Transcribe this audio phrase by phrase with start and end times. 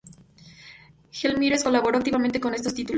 [1.11, 2.89] Gelmírez colaboró activamente con estos últimos.